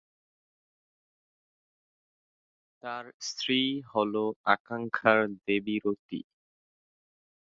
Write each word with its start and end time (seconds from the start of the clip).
তার 2.83 3.05
স্ত্রী 3.21 3.59
হলো 3.93 4.23
আকাঙ্ক্ষার 4.45 5.19
দেবী 5.45 5.75
রতি। 5.85 6.21